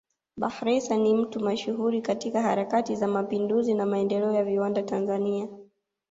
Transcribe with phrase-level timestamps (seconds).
[0.37, 5.47] Bakhresa ni mtu mashuhuri katika harakati za mapinduzi na maendeleo ya viwanda Tanzania